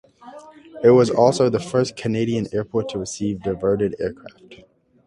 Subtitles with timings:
[0.83, 4.63] It was also the first Canadian airport to receive diverted aircraft.